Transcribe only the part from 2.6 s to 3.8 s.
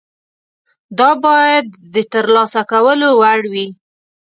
کولو وړ وي.